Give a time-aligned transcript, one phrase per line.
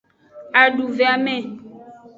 [0.61, 1.35] Aduveame.